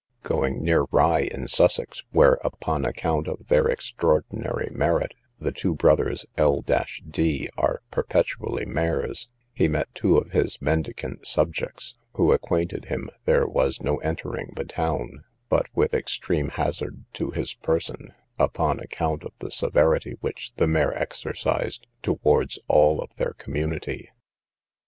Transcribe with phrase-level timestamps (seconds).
[0.23, 6.25] Going near Rye, in Sussex, (where, upon account of their extraordinary merit, the two brothers
[6.39, 13.11] L d are perpetually mayors,) he met two of his mendicant subjects, who acquainted him
[13.25, 19.23] there was no entering the town, but with extreme hazard to his person, upon account
[19.23, 24.09] of the severity which the mayor exercised towards all of their community.